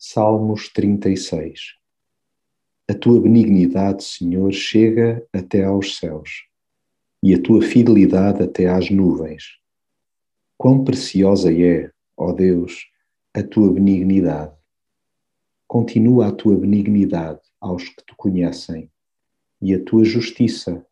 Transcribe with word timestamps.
Salmos 0.00 0.68
36 0.68 1.74
A 2.86 2.94
tua 2.94 3.20
benignidade, 3.20 4.04
Senhor, 4.04 4.52
chega 4.52 5.26
até 5.32 5.64
aos 5.64 5.96
céus, 5.96 6.44
e 7.20 7.34
a 7.34 7.42
tua 7.42 7.60
fidelidade 7.60 8.40
até 8.40 8.68
às 8.68 8.90
nuvens. 8.90 9.58
Quão 10.56 10.84
preciosa 10.84 11.52
é, 11.52 11.90
ó 12.16 12.32
Deus, 12.32 12.86
a 13.34 13.42
tua 13.42 13.72
benignidade. 13.72 14.54
Continua 15.66 16.28
a 16.28 16.32
tua 16.32 16.56
benignidade 16.56 17.40
aos 17.60 17.88
que 17.88 17.96
te 18.06 18.14
conhecem, 18.16 18.88
e 19.60 19.74
a 19.74 19.84
tua 19.84 20.04
justiça 20.04 20.86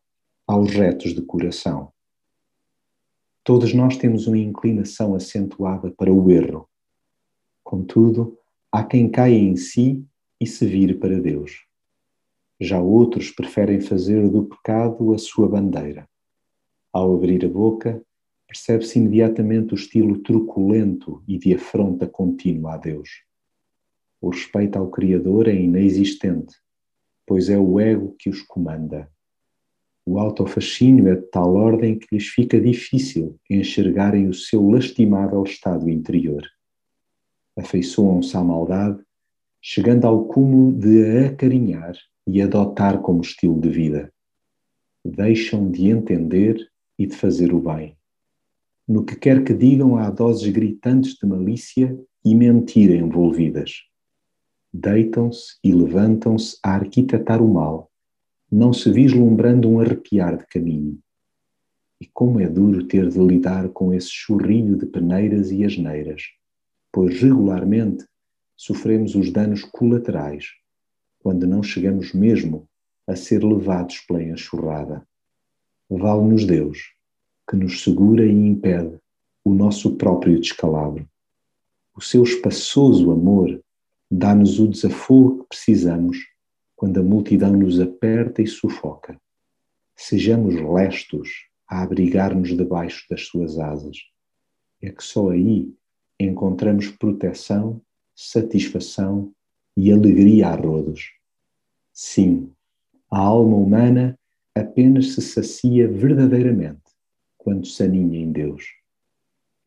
aos 0.44 0.72
retos 0.72 1.14
de 1.14 1.22
coração. 1.22 1.92
Todos 3.44 3.72
nós 3.72 3.96
temos 3.96 4.26
uma 4.26 4.36
inclinação 4.36 5.14
acentuada 5.14 5.92
para 5.92 6.12
o 6.12 6.28
erro. 6.28 6.68
Contudo, 7.62 8.36
Há 8.72 8.84
quem 8.84 9.08
caia 9.08 9.34
em 9.34 9.56
si 9.56 10.04
e 10.40 10.46
se 10.46 10.66
vire 10.66 10.94
para 10.94 11.20
Deus. 11.20 11.64
Já 12.60 12.80
outros 12.80 13.30
preferem 13.30 13.80
fazer 13.80 14.28
do 14.28 14.44
pecado 14.44 15.14
a 15.14 15.18
sua 15.18 15.48
bandeira. 15.48 16.08
Ao 16.92 17.14
abrir 17.14 17.44
a 17.44 17.48
boca, 17.48 18.02
percebe-se 18.46 18.98
imediatamente 18.98 19.72
o 19.72 19.76
estilo 19.76 20.18
truculento 20.18 21.22
e 21.28 21.38
de 21.38 21.54
afronta 21.54 22.06
contínua 22.06 22.74
a 22.74 22.76
Deus. 22.76 23.08
O 24.20 24.30
respeito 24.30 24.78
ao 24.78 24.90
Criador 24.90 25.48
é 25.48 25.54
inexistente, 25.54 26.56
pois 27.26 27.48
é 27.48 27.58
o 27.58 27.78
ego 27.78 28.14
que 28.18 28.28
os 28.28 28.42
comanda. 28.42 29.10
O 30.04 30.18
autofascínio 30.18 31.08
é 31.08 31.14
de 31.14 31.26
tal 31.26 31.54
ordem 31.54 31.98
que 31.98 32.06
lhes 32.12 32.28
fica 32.28 32.60
difícil 32.60 33.38
enxergarem 33.48 34.28
o 34.28 34.34
seu 34.34 34.68
lastimável 34.68 35.42
estado 35.44 35.88
interior 35.88 36.42
afeiçoam-se 37.56 38.36
à 38.36 38.44
maldade, 38.44 38.98
chegando 39.60 40.06
ao 40.06 40.26
cúmulo 40.26 40.72
de 40.72 41.04
a 41.04 41.26
acarinhar 41.28 41.96
e 42.26 42.42
adotar 42.42 43.00
como 43.00 43.22
estilo 43.22 43.60
de 43.60 43.68
vida. 43.68 44.12
Deixam 45.04 45.70
de 45.70 45.88
entender 45.88 46.68
e 46.98 47.06
de 47.06 47.16
fazer 47.16 47.52
o 47.52 47.60
bem. 47.60 47.96
No 48.86 49.04
que 49.04 49.16
quer 49.16 49.42
que 49.42 49.54
digam, 49.54 49.96
há 49.96 50.10
doses 50.10 50.48
gritantes 50.52 51.14
de 51.14 51.26
malícia 51.26 51.98
e 52.24 52.34
mentira 52.34 52.94
envolvidas. 52.94 53.82
Deitam-se 54.72 55.56
e 55.64 55.72
levantam-se 55.72 56.58
a 56.62 56.74
arquitetar 56.74 57.42
o 57.42 57.52
mal, 57.52 57.90
não 58.50 58.72
se 58.72 58.92
vislumbrando 58.92 59.68
um 59.68 59.80
arrepiar 59.80 60.36
de 60.36 60.46
caminho. 60.46 60.98
E 62.00 62.06
como 62.12 62.38
é 62.40 62.48
duro 62.48 62.86
ter 62.86 63.08
de 63.08 63.18
lidar 63.18 63.70
com 63.70 63.92
esse 63.92 64.10
churrilho 64.10 64.76
de 64.76 64.86
peneiras 64.86 65.50
e 65.50 65.64
asneiras 65.64 66.22
pois 66.96 67.20
regularmente 67.20 68.06
sofremos 68.56 69.14
os 69.14 69.30
danos 69.30 69.62
colaterais, 69.62 70.54
quando 71.18 71.46
não 71.46 71.62
chegamos 71.62 72.14
mesmo 72.14 72.66
a 73.06 73.14
ser 73.14 73.44
levados 73.44 73.98
pela 74.00 74.22
enxurrada. 74.22 75.06
Vale-nos 75.90 76.46
Deus, 76.46 76.94
que 77.46 77.54
nos 77.54 77.82
segura 77.82 78.24
e 78.24 78.30
impede 78.30 78.98
o 79.44 79.52
nosso 79.52 79.94
próprio 79.96 80.40
descalabro. 80.40 81.06
O 81.94 82.00
seu 82.00 82.22
espaçoso 82.22 83.10
amor 83.10 83.62
dá-nos 84.10 84.58
o 84.58 84.66
desafogo 84.66 85.40
que 85.40 85.48
precisamos 85.50 86.16
quando 86.74 86.98
a 86.98 87.02
multidão 87.02 87.52
nos 87.52 87.78
aperta 87.78 88.40
e 88.40 88.46
sufoca. 88.46 89.20
Sejamos 89.94 90.54
lestos 90.54 91.28
a 91.68 91.82
abrigar-nos 91.82 92.56
debaixo 92.56 93.04
das 93.10 93.26
suas 93.26 93.58
asas. 93.58 93.98
É 94.80 94.90
que 94.90 95.04
só 95.04 95.28
aí 95.28 95.76
encontramos 96.18 96.88
proteção, 96.88 97.80
satisfação 98.14 99.32
e 99.76 99.92
alegria 99.92 100.48
a 100.48 100.54
rodos. 100.54 101.12
Sim, 101.92 102.50
a 103.10 103.18
alma 103.18 103.56
humana 103.56 104.18
apenas 104.54 105.14
se 105.14 105.22
sacia 105.22 105.86
verdadeiramente 105.86 106.82
quando 107.36 107.66
se 107.66 107.82
aninha 107.82 108.18
em 108.18 108.32
Deus. 108.32 108.64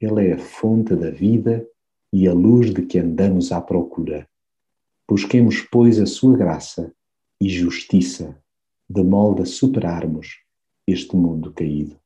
Ele 0.01 0.27
é 0.27 0.33
a 0.33 0.39
fonte 0.39 0.95
da 0.95 1.11
vida 1.11 1.67
e 2.11 2.27
a 2.27 2.33
luz 2.33 2.73
de 2.73 2.85
que 2.85 2.97
andamos 2.97 3.51
à 3.51 3.61
procura. 3.61 4.27
Busquemos, 5.07 5.61
pois, 5.61 5.99
a 5.99 6.05
sua 6.05 6.35
graça 6.35 6.93
e 7.39 7.49
justiça, 7.49 8.37
de 8.89 9.03
modo 9.03 9.43
a 9.43 9.45
superarmos 9.45 10.39
este 10.87 11.15
mundo 11.15 11.53
caído. 11.53 11.99